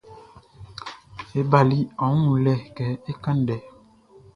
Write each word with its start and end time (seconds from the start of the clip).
E 1.39 1.39
bali 1.51 1.77
ɔ 2.03 2.05
wun 2.11 2.21
wunlɛ 2.29 2.53
kɛ 2.75 2.85
é 3.09 3.11
kán 3.23 3.37
ndɛ. 3.43 3.55